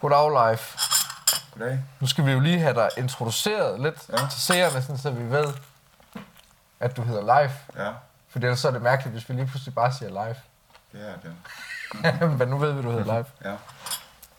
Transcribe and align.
Goddag, 0.00 0.48
Leif. 0.48 0.76
Goddag. 1.54 1.84
Nu 2.00 2.06
skal 2.06 2.26
vi 2.26 2.32
jo 2.32 2.40
lige 2.40 2.58
have 2.58 2.74
dig 2.74 2.88
introduceret 2.96 3.80
lidt 3.80 4.08
Ja. 4.08 4.16
til 4.30 4.40
seerne, 4.40 4.82
sådan, 4.82 4.98
så 4.98 5.10
vi 5.10 5.30
ved, 5.30 5.54
at 6.80 6.96
du 6.96 7.02
hedder 7.02 7.40
Leif. 7.40 7.52
Ja, 7.76 7.92
For 8.28 8.38
ellers 8.38 8.60
så 8.60 8.68
er 8.68 8.72
det 8.72 8.82
mærkeligt, 8.82 9.12
hvis 9.12 9.28
vi 9.28 9.34
lige 9.34 9.46
pludselig 9.46 9.74
bare 9.74 9.92
siger 9.92 10.24
Leif. 10.24 10.36
det 10.92 11.08
er 11.08 11.14
det. 11.22 11.34
Men 12.38 12.48
nu 12.48 12.58
ved 12.58 12.72
vi, 12.72 12.82
du 12.82 12.90
hedder 12.90 13.14
Leif. 13.14 13.26
Ja. 13.44 13.54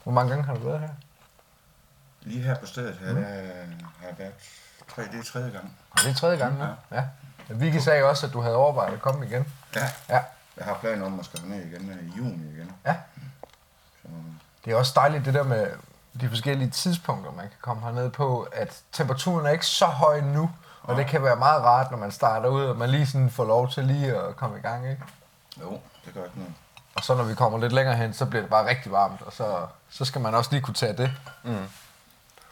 Hvor 0.03 0.11
mange 0.11 0.29
gange 0.29 0.45
har 0.45 0.54
du 0.54 0.59
været 0.59 0.80
her? 0.80 0.89
Lige 2.21 2.41
her 2.41 2.55
på 2.60 2.66
stedet 2.66 2.96
her, 3.00 3.07
der 3.07 3.14
har 3.21 3.28
jeg 4.07 4.16
været 4.18 4.34
tre, 4.96 5.02
det 5.02 5.20
er 5.20 5.23
tredje 5.23 5.50
gang. 5.52 5.78
Og 5.91 5.98
det 6.00 6.10
er 6.10 6.14
tredje 6.14 6.38
gang 6.38 6.57
nu. 6.57 6.64
Ja. 6.64 6.96
ja. 6.96 7.04
Vicky 7.50 7.78
sagde 7.78 8.04
også, 8.04 8.28
at 8.28 8.34
du 8.34 8.41
havde 8.41 8.55
overvejet 8.55 8.94
at 8.94 9.02
komme 9.02 9.26
igen. 9.26 9.54
Ja. 9.76 9.89
Ja. 10.10 10.21
Jeg 10.57 10.66
har 10.66 10.73
planer 10.82 11.05
om 11.05 11.20
at 11.20 11.26
skal 11.26 11.41
ned 11.44 11.66
igen 11.66 11.89
øh, 11.89 12.04
i 12.04 12.18
juni 12.18 12.54
igen. 12.55 12.71
Ja. 12.86 12.96
Det 14.66 14.73
er 14.73 14.76
også 14.76 14.94
dejligt 14.96 15.26
det 15.26 15.34
der 15.34 15.44
med 15.44 15.68
de 16.21 16.30
forskellige 16.30 16.70
tidspunkter, 16.70 17.31
man 17.31 17.45
kan 17.48 17.58
komme 17.62 17.81
herned 17.81 18.09
på, 18.09 18.48
at 18.52 18.81
temperaturen 18.91 19.45
er 19.45 19.50
ikke 19.52 19.66
så 19.66 19.86
høj 19.86 20.22
nu, 20.22 20.52
og 20.84 20.95
det 20.95 21.08
kan 21.08 21.23
være 21.23 21.36
meget 21.36 21.63
rart, 21.63 21.91
når 21.91 21.98
man 21.98 22.12
starter 22.12 22.50
ud, 22.50 22.64
og 22.64 22.77
man 22.77 22.90
lige 22.90 23.08
sådan 23.08 23.30
får 23.30 23.45
lov 23.45 23.70
til 23.70 23.84
lige 23.84 24.16
at 24.16 24.36
komme 24.36 24.58
i 24.58 24.62
gang, 24.62 24.90
ikke? 24.90 25.03
jo, 25.62 25.80
det 26.05 26.14
gør 26.14 26.23
ikke 26.23 26.38
noget. 26.40 26.53
Og 26.95 27.03
så 27.03 27.16
når 27.16 27.23
vi 27.23 27.36
kommer 27.36 27.59
lidt 27.59 27.73
længere 27.73 27.95
hen, 27.95 28.14
så 28.14 28.26
bliver 28.26 28.41
det 28.41 28.50
bare 28.50 28.70
rigtig 28.70 28.91
varmt, 28.91 29.22
og 29.22 29.34
så, 29.34 29.66
så 29.90 30.05
skal 30.05 30.22
man 30.22 30.36
også 30.36 30.52
lige 30.52 30.62
kunne 30.62 30.73
tage 30.73 30.94
det. 30.94 31.12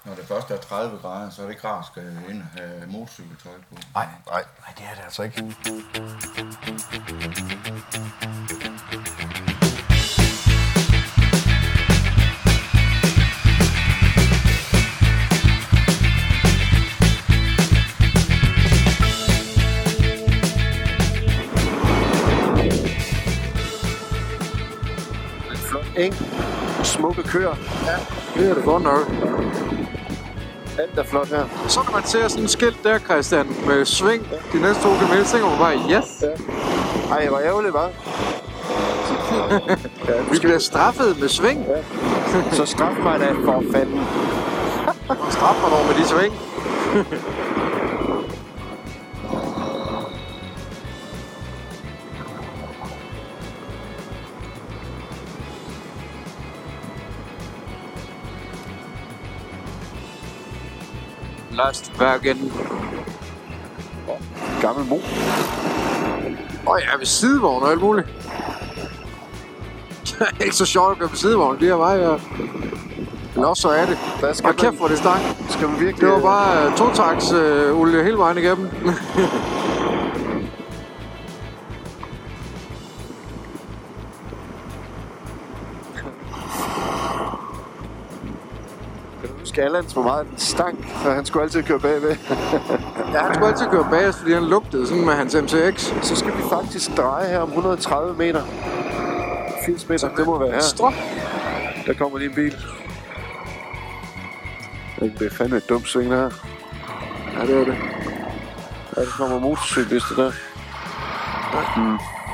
Når 0.05 0.15
det 0.15 0.25
først 0.27 0.51
er 0.51 0.57
30 0.57 0.97
grader, 1.01 1.29
så 1.29 1.41
er 1.41 1.45
det 1.45 1.53
ikke 1.53 1.67
rart 1.67 1.79
at 1.79 1.85
skal 1.85 2.03
ind 2.29 2.41
og 2.41 2.61
have 2.61 2.87
motorcykeltøj 2.87 3.51
på. 3.69 3.75
Nej, 3.93 4.07
nej, 4.27 4.43
nej, 4.61 4.73
det 4.77 4.85
er 4.85 4.95
det 4.95 5.03
altså 5.03 5.23
ikke. 5.23 5.55
Køer. 27.27 27.55
Ja, 27.85 27.95
det 28.41 28.49
er 28.49 28.53
det 28.53 28.63
godt 28.63 28.83
nok. 28.83 29.11
Alt 30.79 30.97
er 30.97 31.03
flot 31.03 31.27
her. 31.27 31.43
Så 31.67 31.79
når 31.85 31.91
man 31.91 32.03
ser 32.03 32.27
sådan 32.27 32.43
et 32.43 32.49
skilt 32.49 32.83
der, 32.83 32.99
Christian, 32.99 33.47
med 33.67 33.85
sving 33.85 34.27
de 34.53 34.61
næste 34.61 34.83
to 34.83 34.89
kilometer, 34.99 35.23
så 35.23 35.31
tænker 35.31 35.49
man 35.49 35.57
bare, 35.59 35.75
yes, 35.97 36.23
Ej, 37.11 37.27
hvor 37.27 37.39
ærgerligt, 37.39 37.73
var. 37.73 37.89
ja, 40.07 40.13
vi 40.31 40.39
bliver 40.39 40.59
straffet 40.59 41.19
med 41.19 41.29
sving. 41.29 41.65
Så 42.51 42.65
straf 42.65 42.95
mig 43.03 43.19
da 43.19 43.31
for 43.31 43.63
fanden. 43.71 43.99
Og 45.09 45.31
straffer 45.31 45.69
dog 45.69 45.85
med 45.87 45.95
de 45.95 46.07
sving. 46.07 46.33
Lastwagen. 61.57 62.51
Gammel 64.61 64.85
mo. 64.85 64.95
Oh, 66.65 66.79
ja, 66.81 66.97
ved 66.97 67.05
sidevogn 67.05 67.63
og 67.63 67.71
alt 67.71 67.81
muligt. 67.81 68.07
Det 70.05 70.21
er 70.39 70.43
ikke 70.43 70.55
så 70.55 70.65
sjovt 70.65 70.91
at 70.91 70.97
køre 70.97 71.09
på 71.09 71.15
sidevogn, 71.15 71.59
det 71.59 71.67
her 71.67 71.75
vej 71.75 71.97
her. 71.97 72.19
Men 73.35 73.45
også 73.45 73.61
så 73.61 73.69
er 73.69 73.85
det. 73.85 73.97
Hvad 74.19 74.33
skal 74.33 74.49
Og 74.49 74.55
kæft, 74.55 74.75
hvor 74.75 74.87
det 74.87 74.97
stank. 74.97 75.21
skal 75.49 75.67
man 75.69 75.79
virkelig... 75.79 76.01
Det 76.01 76.09
var 76.09 76.21
bare 76.21 76.67
uh, 76.67 76.75
totaks 76.75 77.31
uh, 77.31 77.79
olie 77.81 78.03
hele 78.03 78.17
vejen 78.17 78.37
igennem. 78.37 78.69
Allan, 89.57 89.83
hvor 89.93 90.03
meget 90.03 90.27
den 90.29 90.37
stank, 90.37 90.77
så 91.03 91.11
han 91.11 91.25
skulle 91.25 91.43
altid 91.43 91.63
køre 91.63 91.79
bagved. 91.79 92.09
ja, 93.13 93.19
han 93.19 93.33
skulle 93.33 93.47
altid 93.47 93.65
køre 93.67 93.87
bagerst, 93.91 94.19
fordi 94.19 94.33
han 94.33 94.43
lugtede 94.45 94.87
sådan 94.87 95.05
med 95.05 95.13
hans 95.13 95.35
MTX. 95.35 95.93
så 96.01 96.15
skal 96.15 96.37
vi 96.37 96.41
faktisk 96.49 96.97
dreje 96.97 97.27
her 97.29 97.39
om 97.39 97.49
130 97.49 98.17
meter. 98.17 98.41
80 99.65 99.89
meter, 99.89 100.09
det 100.15 100.25
må 100.25 100.39
være 100.39 100.51
her. 100.51 100.59
Strop. 100.59 100.93
Der 101.85 101.93
kommer 101.93 102.17
lige 102.17 102.29
en 102.29 102.35
bil. 102.35 102.55
Det 105.19 105.21
er 105.31 105.35
fandme 105.35 105.57
et 105.57 105.69
dumt 105.69 105.87
sving, 105.87 106.11
der 106.11 106.17
her. 106.17 106.29
Ja, 107.39 107.45
det 107.47 107.61
er 107.61 107.65
det. 107.65 107.75
Ja, 108.97 109.01
der 109.01 109.07
kommer 109.17 109.39
motorcyklister 109.39 110.15
der. 110.15 110.31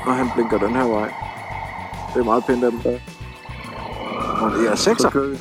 Og 0.06 0.14
han 0.16 0.30
blinker 0.34 0.58
den 0.58 0.76
her 0.76 0.84
vej. 0.84 1.08
Det 2.14 2.20
er 2.20 2.24
meget 2.24 2.44
pænt 2.44 2.64
af 2.64 2.70
dem. 2.70 2.80
Ja. 2.84 2.98
Og 4.44 4.50
det 4.52 4.70
er 4.70 4.74
Så 4.74 4.90
6'er. 4.90 5.10
kører 5.10 5.28
vi. 5.28 5.38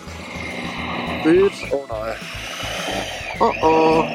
Åh 1.73 1.79
oh, 1.79 1.89
nej. 1.89 2.16
Åh, 3.41 3.63
oh, 3.63 4.06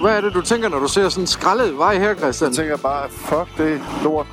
Hvad 0.00 0.16
er 0.16 0.20
det, 0.20 0.34
du 0.34 0.40
tænker, 0.40 0.68
når 0.68 0.78
du 0.78 0.88
ser 0.88 1.08
sådan 1.08 1.22
en 1.22 1.26
skrællet 1.26 1.78
vej 1.78 1.98
her, 1.98 2.14
Christian? 2.14 2.50
Jeg 2.50 2.56
tænker 2.56 2.76
bare, 2.76 3.10
fuck 3.10 3.58
det 3.58 3.80
lort. 4.02 4.26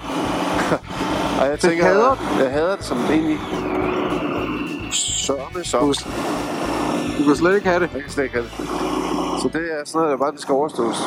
Ej, 1.42 1.48
jeg 1.48 1.60
tænker, 1.60 1.84
hader 1.86 2.16
jeg 2.40 2.52
hader 2.52 2.76
det 2.76 2.86
som 2.86 2.98
egentlig. 2.98 3.40
Sørme 4.92 5.60
Du, 5.60 5.64
som. 5.64 5.94
du 7.18 7.24
kan 7.28 7.36
slet 7.36 7.56
ikke 7.56 7.68
have 7.68 7.80
det. 7.80 7.90
Jeg 7.94 8.02
kan 8.02 8.12
slet 8.12 8.24
ikke 8.24 8.36
have 8.36 8.46
det. 8.46 8.54
Så 9.42 9.50
det 9.54 9.62
er 9.62 9.86
sådan 9.86 10.00
noget, 10.00 10.12
der 10.12 10.18
bare 10.18 10.32
det 10.32 10.42
skal 10.42 10.54
overstås. 10.54 10.98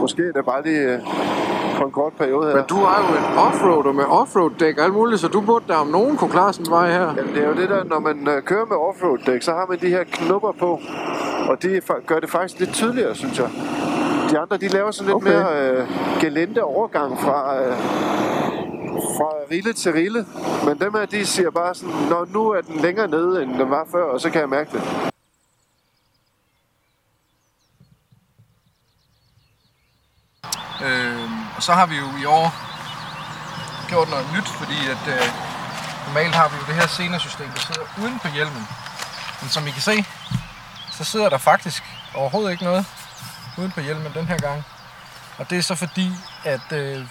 Måske 0.00 0.22
er 0.22 0.32
det 0.32 0.44
bare 0.44 0.62
lige 0.62 1.00
på 1.76 1.84
en 1.84 1.90
kort 1.90 2.12
periode 2.12 2.46
her. 2.46 2.54
Men 2.56 2.64
du 2.68 2.76
er 2.76 2.98
jo 3.08 3.16
en 3.18 3.38
offroader 3.38 3.92
med 3.92 4.04
offroad-dæk 4.04 4.78
og 4.78 4.84
alt 4.84 4.92
muligt, 4.94 5.20
så 5.20 5.28
du 5.28 5.40
burde 5.40 5.64
da 5.68 5.74
om 5.74 5.86
nogen 5.86 6.16
kunne 6.16 6.30
klare 6.30 6.52
sådan 6.52 6.66
en 6.66 6.70
vej 6.70 6.92
her. 6.92 7.14
Jamen, 7.16 7.34
det 7.34 7.42
er 7.44 7.48
jo 7.48 7.54
det 7.54 7.68
der, 7.68 7.84
når 7.84 7.98
man 8.00 8.28
øh, 8.28 8.42
kører 8.42 8.64
med 8.66 8.76
offroad-dæk, 8.76 9.42
så 9.42 9.50
har 9.52 9.66
man 9.68 9.78
de 9.80 9.88
her 9.88 10.04
knupper 10.04 10.52
på. 10.52 10.80
Og 11.50 11.62
de 11.62 11.80
fa- 11.90 12.04
gør 12.06 12.20
det 12.20 12.30
faktisk 12.30 12.60
lidt 12.60 12.72
tydeligere, 12.74 13.14
synes 13.14 13.38
jeg. 13.38 13.50
De 14.30 14.38
andre, 14.38 14.56
de 14.56 14.68
laver 14.68 14.90
sådan 14.90 15.06
lidt 15.06 15.16
Okay. 15.16 15.30
mere 15.32 15.70
øh, 15.70 15.86
gelente 16.20 16.64
overgang 16.64 17.18
fra, 17.20 17.62
øh, 17.62 17.72
fra 19.16 19.28
rille 19.50 19.72
til 19.72 19.92
rille. 19.92 20.26
Men 20.66 20.78
dem 20.78 20.94
her, 20.94 21.06
de 21.06 21.26
siger 21.26 21.50
bare 21.50 21.74
sådan, 21.74 21.94
Nå, 22.10 22.26
nu 22.32 22.48
er 22.50 22.60
den 22.60 22.76
længere 22.80 23.08
nede, 23.08 23.42
end 23.42 23.50
den 23.58 23.70
var 23.70 23.86
før, 23.92 24.04
og 24.04 24.20
så 24.20 24.30
kan 24.30 24.40
jeg 24.40 24.48
mærke 24.48 24.70
det. 24.72 24.82
Øh, 30.84 31.25
og 31.56 31.62
så 31.62 31.72
har 31.72 31.86
vi 31.86 31.96
jo 31.96 32.16
i 32.22 32.24
år 32.24 32.54
gjort 33.88 34.08
noget 34.08 34.26
nyt, 34.36 34.48
fordi 34.48 34.78
at 34.94 35.02
øh, 35.14 35.32
normalt 36.06 36.34
har 36.34 36.48
vi 36.48 36.56
jo 36.56 36.64
det 36.66 36.74
her 36.74 36.86
senersystem, 36.86 37.48
der 37.48 37.60
sidder 37.60 37.86
uden 38.02 38.18
på 38.18 38.28
hjelmen. 38.28 38.66
Men 39.40 39.50
som 39.50 39.66
I 39.66 39.70
kan 39.70 39.82
se, 39.82 40.04
så 40.92 41.04
sidder 41.04 41.28
der 41.28 41.38
faktisk 41.38 41.82
overhovedet 42.14 42.52
ikke 42.52 42.64
noget 42.64 42.86
uden 43.58 43.70
på 43.70 43.80
hjelmen 43.80 44.12
den 44.14 44.26
her 44.26 44.38
gang. 44.38 44.64
Og 45.38 45.50
det 45.50 45.58
er 45.58 45.62
så 45.62 45.74
fordi, 45.74 46.10
at 46.44 46.72
øh, 46.72 47.06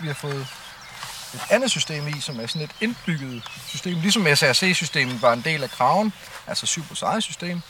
vi 0.00 0.06
har 0.06 0.14
fået 0.14 0.46
et 1.34 1.42
andet 1.50 1.70
system 1.70 2.08
i, 2.08 2.20
som 2.20 2.40
er 2.40 2.46
sådan 2.46 2.62
et 2.62 2.74
indbygget 2.80 3.42
system. 3.68 3.94
Ligesom 3.94 4.26
SRC-systemet 4.34 5.22
var 5.22 5.32
en 5.32 5.42
del 5.42 5.62
af 5.62 5.70
kraven, 5.70 6.12
altså 6.46 6.66
7 6.66 6.84
plus 6.84 7.04
system, 7.20 7.62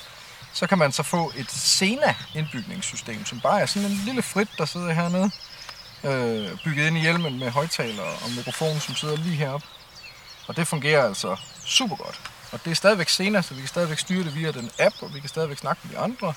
så 0.52 0.66
kan 0.66 0.78
man 0.78 0.92
så 0.92 1.02
få 1.02 1.32
et 1.36 1.50
Sena 1.50 2.14
indbygningssystem, 2.34 3.26
som 3.26 3.41
bare 3.41 3.60
er 3.60 3.66
sådan 3.66 3.91
en 3.91 4.02
lille 4.04 4.22
frit, 4.22 4.48
der 4.58 4.64
sidder 4.64 4.92
hernede, 4.92 5.30
øh, 6.04 6.58
bygget 6.64 6.86
ind 6.86 6.96
i 6.96 7.00
hjelmen 7.00 7.38
med 7.38 7.50
højtaler 7.50 8.02
og 8.02 8.30
mikrofon, 8.36 8.80
som 8.80 8.94
sidder 8.94 9.16
lige 9.16 9.36
heroppe. 9.36 9.66
Og 10.46 10.56
det 10.56 10.68
fungerer 10.68 11.04
altså 11.04 11.36
super 11.64 11.96
godt. 11.96 12.20
Og 12.52 12.60
det 12.64 12.70
er 12.70 12.74
stadigvæk 12.74 13.08
senere, 13.08 13.42
så 13.42 13.54
vi 13.54 13.60
kan 13.60 13.68
stadigvæk 13.68 13.98
styre 13.98 14.24
det 14.24 14.34
via 14.34 14.50
den 14.50 14.70
app, 14.78 14.94
og 15.02 15.14
vi 15.14 15.20
kan 15.20 15.28
stadigvæk 15.28 15.58
snakke 15.58 15.80
med 15.84 15.94
de 15.94 15.98
andre. 15.98 16.34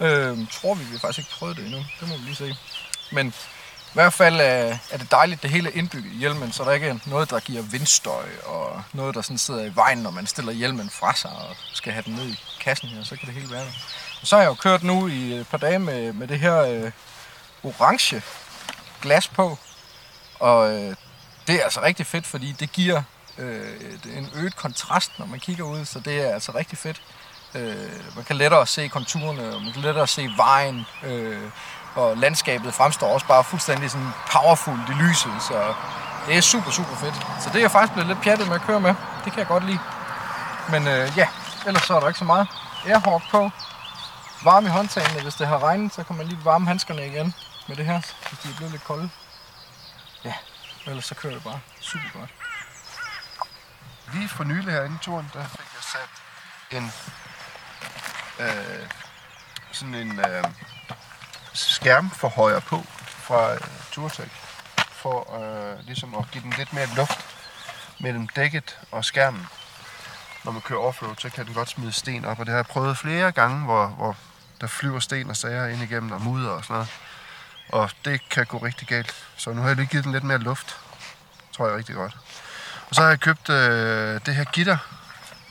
Øh, 0.00 0.38
tror 0.50 0.74
vi, 0.74 0.84
vi 0.84 0.90
har 0.90 0.98
faktisk 0.98 1.18
ikke 1.18 1.30
prøvet 1.30 1.56
det 1.56 1.64
endnu. 1.64 1.84
Det 2.00 2.08
må 2.08 2.16
vi 2.16 2.22
lige 2.22 2.36
se. 2.36 2.56
Men 3.12 3.34
i 3.94 3.94
hvert 3.94 4.12
fald 4.12 4.40
er, 4.40 4.78
er 4.90 4.98
det 4.98 5.10
dejligt, 5.10 5.42
det 5.42 5.50
hele 5.50 5.68
er 5.68 5.78
indbygget 5.78 6.12
i 6.12 6.16
hjelmen, 6.16 6.52
så 6.52 6.64
der 6.64 6.72
ikke 6.72 6.86
er 6.86 6.98
noget, 7.06 7.30
der 7.30 7.40
giver 7.40 7.62
vindstøj, 7.62 8.28
og 8.44 8.82
noget, 8.92 9.14
der 9.14 9.22
sådan 9.22 9.38
sidder 9.38 9.64
i 9.64 9.74
vejen, 9.74 9.98
når 9.98 10.10
man 10.10 10.26
stiller 10.26 10.52
hjelmen 10.52 10.90
fra 10.90 11.14
sig 11.14 11.30
og 11.30 11.56
skal 11.72 11.92
have 11.92 12.02
den 12.02 12.14
ned 12.14 12.28
i 12.28 12.38
kassen 12.60 12.88
her, 12.88 13.04
så 13.04 13.16
kan 13.16 13.26
det 13.26 13.34
hele 13.34 13.50
være 13.50 13.64
der. 13.64 13.72
Og 14.20 14.26
så 14.26 14.36
har 14.36 14.42
jeg 14.42 14.48
jo 14.48 14.54
kørt 14.54 14.82
nu 14.82 15.06
i 15.06 15.32
et 15.32 15.46
par 15.46 15.58
dage 15.58 15.78
med, 15.78 16.12
med 16.12 16.28
det 16.28 16.40
her 16.40 16.56
øh, 16.56 16.90
orange 17.62 18.22
glas 19.04 19.28
på, 19.28 19.58
og 20.40 20.72
øh, 20.72 20.96
det 21.46 21.54
er 21.54 21.64
altså 21.64 21.80
rigtig 21.82 22.06
fedt, 22.06 22.26
fordi 22.26 22.52
det 22.52 22.72
giver 22.72 23.02
øh, 23.38 23.80
en 24.16 24.30
øget 24.34 24.56
kontrast, 24.56 25.18
når 25.18 25.26
man 25.26 25.40
kigger 25.40 25.64
ud, 25.64 25.84
så 25.84 26.00
det 26.00 26.28
er 26.28 26.34
altså 26.34 26.52
rigtig 26.54 26.78
fedt. 26.78 27.02
Øh, 27.54 28.16
man 28.16 28.24
kan 28.24 28.36
lettere 28.36 28.66
se 28.66 28.88
konturerne, 28.88 29.54
og 29.54 29.62
man 29.62 29.72
kan 29.72 29.82
lettere 29.82 30.06
se 30.06 30.30
vejen, 30.36 30.86
øh, 31.02 31.50
og 31.94 32.16
landskabet 32.16 32.74
fremstår 32.74 33.14
også 33.14 33.26
bare 33.26 33.44
fuldstændig 33.44 33.90
sådan 33.90 34.12
powerful 34.32 34.78
i 34.88 34.92
lyset, 35.02 35.32
så 35.48 35.74
det 36.26 36.36
er 36.36 36.40
super, 36.40 36.70
super 36.70 36.96
fedt. 36.96 37.14
Så 37.42 37.48
det 37.48 37.56
er 37.56 37.60
jeg 37.60 37.70
faktisk 37.70 37.92
blevet 37.92 38.08
lidt 38.08 38.22
pjattet 38.22 38.46
med 38.48 38.54
at 38.54 38.62
køre 38.62 38.80
med. 38.80 38.94
Det 39.24 39.32
kan 39.32 39.38
jeg 39.38 39.46
godt 39.46 39.66
lide. 39.66 39.78
Men 40.70 40.88
øh, 40.88 41.12
ja, 41.16 41.28
ellers 41.66 41.82
så 41.82 41.96
er 41.96 42.00
der 42.00 42.08
ikke 42.08 42.18
så 42.18 42.24
meget. 42.24 42.48
Airhawk 42.86 43.22
på. 43.30 43.50
Varme 44.44 44.66
i 44.66 44.70
håndtagene. 44.70 45.22
Hvis 45.22 45.34
det 45.34 45.46
har 45.46 45.62
regnet, 45.62 45.94
så 45.94 46.02
kan 46.04 46.16
man 46.16 46.26
lige 46.26 46.44
varme 46.44 46.66
handskerne 46.66 47.06
igen 47.06 47.34
med 47.68 47.76
det 47.76 47.84
her, 47.84 48.00
hvis 48.28 48.38
de 48.38 48.48
er 48.48 48.56
blevet 48.56 48.72
lidt 48.72 48.84
kolde. 48.84 49.10
Ja, 50.24 50.34
ellers 50.86 51.04
så 51.04 51.14
kører 51.14 51.34
det 51.34 51.44
bare 51.44 51.60
super 51.80 52.18
godt. 52.18 52.30
Lige 54.12 54.28
for 54.28 54.44
nylig 54.44 54.72
herinde 54.72 54.96
i 54.96 55.04
turen, 55.04 55.30
der 55.32 55.44
fik 55.44 55.68
jeg 55.74 55.82
sat 55.82 56.10
en 56.78 56.92
øh, 58.40 58.88
sådan 59.72 59.94
en 59.94 60.18
øh, 60.18 60.44
skærmforhøjer 61.52 62.60
på 62.60 62.84
fra 63.08 63.54
øh, 63.54 63.60
Turtech, 63.92 64.30
for 64.90 65.40
øh, 65.40 65.86
ligesom 65.86 66.14
at 66.14 66.30
give 66.30 66.42
den 66.42 66.54
lidt 66.58 66.72
mere 66.72 66.86
luft 66.96 67.26
mellem 68.00 68.28
dækket 68.28 68.78
og 68.92 69.04
skærmen. 69.04 69.46
Når 70.44 70.52
man 70.52 70.62
kører 70.62 70.80
offroad, 70.80 71.14
så 71.18 71.30
kan 71.30 71.46
den 71.46 71.54
godt 71.54 71.68
smide 71.68 71.92
sten 71.92 72.24
op, 72.24 72.38
og 72.38 72.46
det 72.46 72.52
har 72.52 72.58
jeg 72.58 72.66
prøvet 72.66 72.98
flere 72.98 73.32
gange, 73.32 73.64
hvor, 73.64 73.86
hvor 73.86 74.16
der 74.60 74.66
flyver 74.66 75.00
sten 75.00 75.30
og 75.30 75.36
sager 75.36 75.66
ind 75.66 75.82
igennem 75.82 76.12
og 76.12 76.20
mudder 76.20 76.50
og 76.50 76.64
sådan 76.64 76.74
noget. 76.74 76.88
Og 77.68 77.90
det 78.04 78.28
kan 78.28 78.46
gå 78.46 78.58
rigtig 78.58 78.88
galt. 78.88 79.26
Så 79.36 79.52
nu 79.52 79.60
har 79.60 79.68
jeg 79.68 79.76
lige 79.76 79.86
givet 79.86 80.04
den 80.04 80.12
lidt 80.12 80.24
mere 80.24 80.38
luft. 80.38 80.76
Tror 81.52 81.68
jeg 81.68 81.76
rigtig 81.76 81.94
godt. 81.94 82.16
Og 82.88 82.94
så 82.94 83.02
har 83.02 83.08
jeg 83.08 83.20
købt 83.20 83.48
øh, 83.48 84.20
det 84.26 84.34
her 84.34 84.44
gitter 84.44 84.78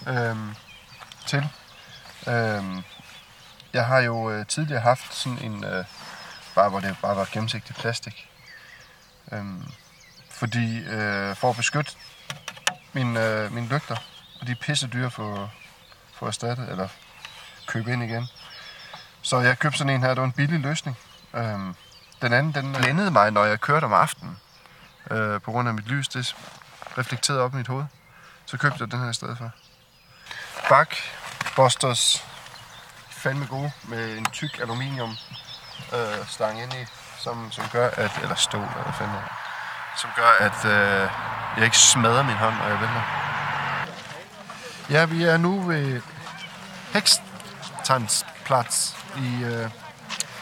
øh, 0.07 0.37
til. 1.25 1.49
Øh, 2.27 2.83
jeg 3.73 3.85
har 3.85 3.99
jo 3.99 4.31
øh, 4.31 4.45
tidligere 4.45 4.81
haft 4.81 5.15
sådan 5.15 5.37
en, 5.37 5.63
øh, 5.63 5.85
bare 6.55 6.69
hvor 6.69 6.79
det 6.79 6.97
bare 7.01 7.15
var 7.15 7.29
gennemsigtig 7.31 7.75
plastik. 7.75 8.29
Øh, 9.31 9.45
fordi 10.29 10.77
øh, 10.79 11.35
for 11.35 11.49
at 11.49 11.55
beskytte 11.55 11.91
mine, 12.93 13.25
øh, 13.25 13.53
mine 13.53 13.67
lygter, 13.67 13.95
og 14.41 14.47
de 14.47 14.51
er 14.51 14.55
pisse 14.55 14.87
dyre 14.87 15.11
for, 15.11 15.51
for 16.13 16.27
erstattet, 16.27 16.69
eller 16.69 16.87
købe 17.67 17.93
ind 17.93 18.03
igen. 18.03 18.27
Så 19.21 19.39
jeg 19.39 19.59
købte 19.59 19.77
sådan 19.77 19.93
en 19.93 20.01
her, 20.01 20.09
det 20.09 20.17
var 20.17 20.23
en 20.23 20.31
billig 20.31 20.59
løsning. 20.59 20.97
Øhm, 21.33 21.75
den 22.23 22.33
anden, 22.33 22.53
den 22.53 22.73
blændede 22.73 23.11
mig, 23.11 23.31
når 23.31 23.45
jeg 23.45 23.61
kørte 23.61 23.85
om 23.85 23.93
aftenen. 23.93 24.37
Øh, 25.11 25.41
på 25.41 25.51
grund 25.51 25.67
af 25.67 25.73
mit 25.73 25.87
lys, 25.87 26.07
det 26.07 26.35
reflekterede 26.97 27.41
op 27.41 27.53
i 27.53 27.57
mit 27.57 27.67
hoved. 27.67 27.85
Så 28.45 28.57
købte 28.57 28.77
jeg 28.79 28.91
den 28.91 28.99
her 28.99 29.09
i 29.09 29.13
stedet 29.13 29.37
for. 29.37 29.51
Bak 30.69 30.95
Busters 31.55 32.25
fandme 33.09 33.45
gode 33.45 33.71
med 33.83 34.17
en 34.17 34.25
tyk 34.25 34.59
aluminium 34.59 35.17
øh, 35.93 36.27
stang 36.27 36.61
ind 36.61 36.73
i, 36.73 36.85
som, 37.19 37.51
som 37.51 37.65
gør 37.71 37.89
at, 37.89 38.19
eller 38.21 38.35
stål, 38.35 38.61
eller 38.61 38.83
hvad 38.83 38.93
fanden 38.93 39.17
som 39.95 40.09
gør 40.15 40.31
at 40.39 40.65
øh, 40.65 41.09
jeg 41.57 41.65
ikke 41.65 41.77
smadrer 41.77 42.23
min 42.23 42.35
hånd, 42.35 42.55
når 42.55 42.67
jeg 42.67 42.79
vælter. 42.79 43.03
Ja, 44.89 45.05
vi 45.05 45.23
er 45.23 45.37
nu 45.37 45.61
ved 45.61 46.01
Hekstansplatz 46.93 48.93
i, 49.17 49.43
øh, 49.43 49.69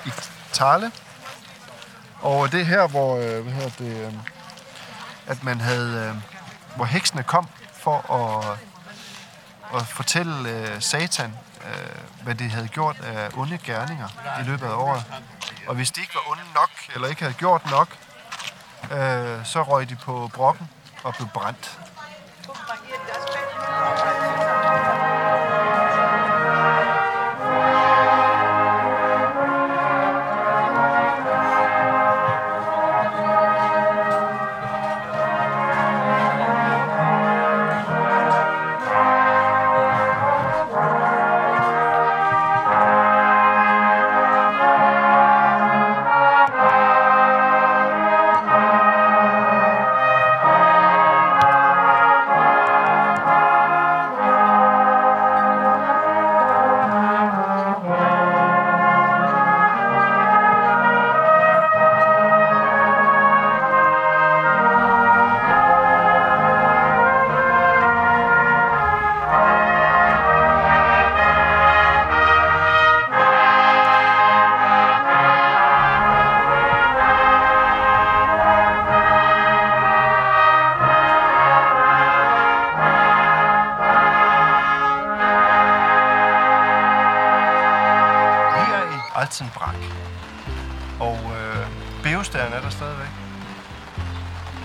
i 0.05 0.11
Tale. 0.53 0.91
Og 2.21 2.51
det 2.51 2.61
er 2.61 2.65
her, 2.65 2.87
hvor, 2.87 3.15
øh, 3.15 3.43
hvad 3.43 3.53
hedder 3.53 3.69
det, 3.69 4.05
øh, 4.05 4.13
at 5.27 5.43
man 5.43 5.61
havde, 5.61 6.09
øh, 6.09 6.15
hvor 6.75 6.85
heksene 6.85 7.23
kom 7.23 7.47
for 7.73 8.13
at, 8.13 8.57
at 9.75 9.87
fortælle 9.87 10.49
øh, 10.49 10.81
Satan, 10.81 11.33
øh, 11.65 12.23
hvad 12.23 12.35
de 12.35 12.49
havde 12.49 12.67
gjort 12.67 12.99
af 12.99 13.29
onde 13.37 13.57
gerninger 13.57 14.07
i 14.41 14.43
løbet 14.43 14.65
af 14.65 14.73
året. 14.73 15.03
Og 15.67 15.75
hvis 15.75 15.91
de 15.91 16.01
ikke 16.01 16.15
var 16.15 16.31
onde 16.31 16.43
nok, 16.55 16.69
eller 16.95 17.07
ikke 17.07 17.21
havde 17.21 17.33
gjort 17.33 17.71
nok, 17.71 17.97
øh, 18.91 19.45
så 19.45 19.63
røg 19.63 19.89
de 19.89 19.95
på 19.95 20.31
brokken 20.33 20.69
og 21.03 21.15
blev 21.15 21.27
brændt. 21.33 21.80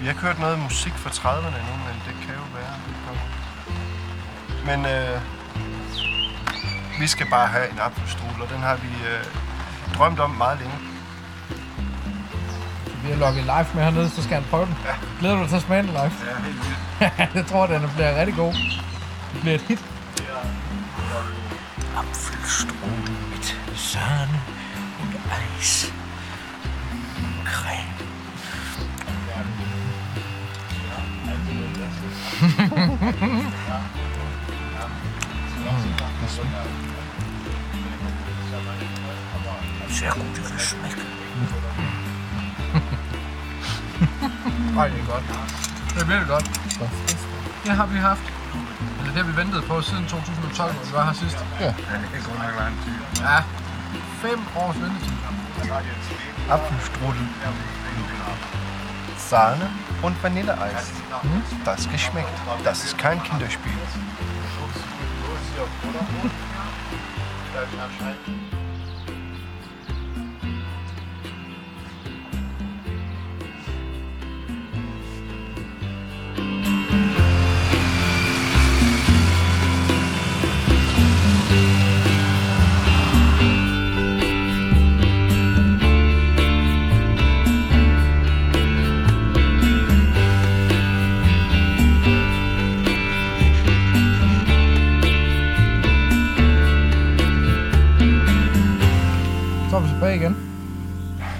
Vi 0.00 0.06
har 0.06 0.14
kørt 0.14 0.38
noget 0.38 0.58
musik 0.58 0.92
fra 0.92 1.10
30'erne 1.10 1.60
nu, 1.68 1.74
men 1.86 1.96
det 2.06 2.14
kan 2.26 2.34
jo 2.34 2.46
være, 2.58 2.74
det 2.86 2.96
kommer. 3.06 3.26
Men 4.68 4.86
øh, 4.94 5.20
vi 7.00 7.06
skal 7.06 7.26
bare 7.30 7.46
have 7.46 7.70
en 7.72 7.78
apfelstrudel, 7.78 8.42
og 8.42 8.48
den 8.48 8.58
har 8.58 8.76
vi 8.76 8.88
øh, 8.88 9.24
drømt 9.96 10.20
om 10.20 10.30
meget 10.30 10.58
længe. 10.58 10.74
Vi 13.02 13.10
har 13.10 13.16
logget 13.18 13.42
live 13.42 13.66
med 13.74 13.82
hernede, 13.84 14.10
så 14.10 14.22
skal 14.22 14.34
han 14.34 14.44
prøve 14.50 14.66
den. 14.66 14.76
Ja. 14.84 14.94
Glæder 15.20 15.34
du 15.34 15.40
dig 15.40 15.48
til 15.48 15.56
at 15.56 15.62
smage 15.62 15.82
den 15.82 15.90
live? 15.90 16.00
Ja, 16.02 16.10
helt 16.44 16.56
vildt. 16.56 17.34
jeg 17.36 17.46
tror, 17.46 17.66
den 17.66 17.90
bliver 17.94 18.20
rigtig 18.20 18.36
god. 18.36 18.52
Det 19.32 19.40
bliver 19.40 19.54
et 19.54 19.60
hit. 19.60 19.84
Apfelstrudel 21.96 23.10
mit 23.30 23.60
Sahne 23.74 24.40
und 25.02 25.14
Eis. 25.58 25.92
Creme. 27.44 27.96
Sehr 39.88 40.12
gut 40.12 40.52
geschmeckt. 40.56 41.06
Ej, 44.78 44.88
det 44.88 45.00
er 45.00 45.06
godt. 45.06 45.24
Det 45.94 46.02
er 46.02 46.06
virkelig 46.06 46.28
godt. 46.28 46.60
Det 47.64 47.72
har 47.72 47.86
vi 47.86 47.98
haft. 47.98 48.22
Det 49.04 49.24
har 49.24 49.30
vi 49.32 49.36
ventet 49.36 49.64
på 49.64 49.82
siden 49.82 50.04
2012, 50.04 50.72
hvor 50.74 50.84
vi 50.84 50.92
var 50.92 51.04
her 51.04 51.12
sidst. 51.12 51.38
Ja, 51.60 51.66
det 51.66 51.74
kan 52.12 52.22
godt 52.28 52.38
nok 52.38 52.54
lang 52.58 52.74
tid. 52.84 52.92
Ja. 53.20 53.38
Fem 54.22 54.40
års 54.56 54.76
ventetid. 54.80 55.16
Apfelstrudel. 56.50 57.28
Sahne 59.28 59.68
und 60.02 60.22
Vanilleeis. 60.22 60.92
Das 61.64 61.88
geschmeckt. 61.90 62.28
Das 62.62 62.84
ist 62.84 62.96
kein 62.96 63.22
Kinderspiel. 63.22 63.72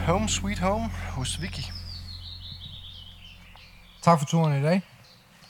Home 0.06 0.28
sweet 0.28 0.58
home 0.58 0.90
hos 1.10 1.40
Vicky. 1.42 1.72
Tak 4.02 4.18
for 4.18 4.26
turen 4.26 4.60
i 4.60 4.62
dag. 4.62 4.82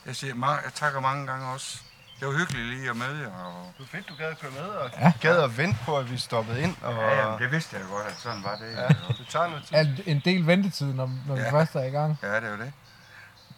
Jeg 0.05 0.15
siger, 0.15 0.33
ma- 0.33 0.63
jeg 0.65 0.73
takker 0.73 0.99
mange 0.99 1.27
gange 1.27 1.47
også. 1.47 1.77
Det 2.19 2.27
var 2.27 2.33
hyggeligt 2.33 2.67
lige 2.67 2.89
at 2.89 2.95
møde 2.97 3.19
jer. 3.21 3.31
Og... 3.43 3.71
Det 3.77 3.79
var 3.79 3.85
fedt, 3.97 4.09
du 4.09 4.15
gad 4.15 4.25
at 4.27 4.39
køre 4.39 4.51
med, 4.51 4.61
og 4.61 4.89
Ja. 4.99 5.11
gad 5.21 5.43
at 5.43 5.57
vente 5.57 5.79
på, 5.85 5.97
at 5.97 6.11
vi 6.11 6.17
stoppede 6.17 6.61
ind. 6.61 6.75
Og, 6.81 6.93
Ja, 6.93 7.21
jamen, 7.25 7.39
det 7.39 7.51
vidste 7.51 7.75
jeg 7.77 7.85
jo 7.85 7.89
godt, 7.89 8.07
at 8.07 8.15
sådan 8.19 8.43
var 8.43 8.55
det. 8.55 8.71
ja, 8.77 8.87
det 8.87 9.27
tager 9.29 9.47
noget 9.47 9.63
tid. 9.63 9.75
Er 9.75 10.11
en 10.11 10.21
del 10.25 10.47
ventetid, 10.47 10.93
når, 10.93 11.11
når 11.27 11.35
vi 11.35 11.41
Ja. 11.41 11.51
først 11.51 11.75
er 11.75 11.83
i 11.83 11.89
gang. 11.89 12.17
Ja, 12.23 12.35
det 12.35 12.43
er 12.43 12.49
jo 12.51 12.57
det. 12.57 12.73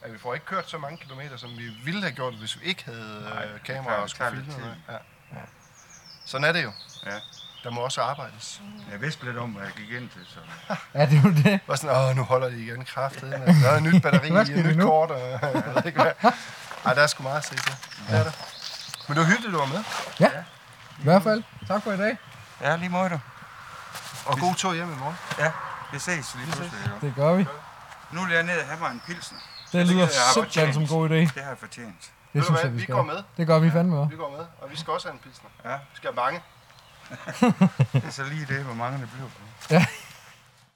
Ja, 0.05 0.11
vi 0.11 0.17
får 0.17 0.33
ikke 0.33 0.45
kørt 0.45 0.69
så 0.69 0.77
mange 0.77 0.97
kilometer, 0.97 1.37
som 1.37 1.49
vi 1.57 1.67
ville 1.83 2.01
have 2.01 2.11
gjort, 2.13 2.33
hvis 2.33 2.59
vi 2.59 2.65
ikke 2.65 2.85
havde 2.85 3.21
Nej, 3.33 3.45
øh, 3.45 3.63
kamera 3.63 3.93
og 3.95 4.09
skulle 4.09 4.29
filme 4.31 4.53
noget. 4.59 4.75
Ja. 4.89 4.97
Sådan 6.25 6.47
er 6.47 6.51
det 6.51 6.63
jo. 6.63 6.71
Ja. 7.05 7.11
Der 7.63 7.69
må 7.69 7.81
også 7.81 8.01
arbejdes. 8.01 8.61
Jeg 8.91 9.01
vidste 9.01 9.25
lidt 9.25 9.37
om, 9.37 9.49
hvad 9.49 9.63
jeg 9.63 9.73
gik 9.73 9.89
ind 10.01 10.09
til, 10.09 10.21
så... 10.27 10.39
Ja, 10.93 11.05
det 11.05 11.17
er 11.17 11.21
jo 11.23 11.29
det. 11.29 11.59
Var 11.67 11.75
sådan, 11.75 11.95
åh, 12.09 12.15
nu 12.15 12.23
holder 12.23 12.49
de 12.49 12.63
igen 12.63 12.85
kraftet. 12.85 13.31
Der 13.31 13.69
er 13.69 13.75
et 13.75 13.83
nyt 13.83 14.01
batteri, 14.03 14.31
Hvad 14.33 14.47
et 14.49 14.65
nyt 14.65 14.77
nu? 14.77 14.85
kort, 14.85 15.11
og 15.11 15.19
jeg 15.29 15.39
ved 15.75 15.85
ikke 15.85 16.01
hvad. 16.01 16.31
Ej, 16.85 16.93
der 16.93 17.01
er 17.01 17.07
sgu 17.07 17.23
meget 17.23 17.37
at 17.37 17.45
se 17.45 17.55
til. 17.55 17.75
Det 18.09 18.19
er 18.19 18.23
der. 18.23 18.31
Men 19.07 19.17
det 19.17 19.23
var 19.23 19.29
hyggeligt, 19.29 19.53
du 19.53 19.57
var 19.59 19.65
med. 19.65 19.83
I 20.99 21.03
hvert 21.03 21.23
fald. 21.23 21.43
Tak 21.67 21.83
for 21.83 21.91
i 21.91 21.97
dag. 21.97 22.17
Ja, 22.61 22.75
lige 22.75 22.89
måde 22.89 23.09
du. 23.09 23.19
Og 24.25 24.39
god 24.39 24.55
tur 24.55 24.73
hjem 24.73 24.91
i 24.93 24.95
morgen. 24.95 25.17
Ja, 25.39 25.51
vi 25.91 25.99
ses 25.99 26.35
lige 26.35 26.51
pludselig. 26.51 26.91
Det 27.01 27.13
gør 27.15 27.33
vi. 27.33 27.45
Nu 28.11 28.25
vil 28.25 28.33
jeg 28.33 28.43
ned 28.43 28.59
og 28.59 28.65
have 28.67 28.79
mig 28.79 28.91
en 28.91 29.01
pilsner. 29.05 29.39
Det 29.71 29.87
lyder 29.87 30.07
simpelthen 30.33 30.73
som 30.73 30.81
en 30.81 30.87
god 30.87 31.09
idé. 31.09 31.13
Det 31.13 31.31
har 31.43 31.49
jeg 31.49 31.57
fortjent. 31.59 32.01
Det 32.01 32.11
Ved 32.33 32.41
du 32.41 32.45
synes 32.45 32.59
hvad, 32.59 32.69
jeg, 32.69 32.73
vi 32.73 32.85
vi 32.85 32.85
går 32.93 33.03
med. 33.03 33.23
Det 33.37 33.47
gør 33.47 33.59
vi 33.59 33.71
fandme 33.71 33.97
også. 33.99 34.09
Vi 34.09 34.15
går 34.15 34.31
med, 34.31 34.45
og 34.61 34.71
vi 34.71 34.77
skal 34.77 34.93
også 34.93 35.07
have 35.07 35.13
en 35.13 35.19
pilsner. 35.19 35.49
Ja. 35.65 35.75
Vi 35.75 35.95
skal 35.95 36.07
have 36.09 36.15
mange. 36.15 36.41
Det 37.93 38.03
er 38.05 38.11
så 38.11 38.23
lige 38.23 38.45
det, 38.45 38.63
hvor 38.63 38.73
mange 38.73 38.99
det 38.99 39.09
bliver 39.09 39.27
på. 39.27 39.85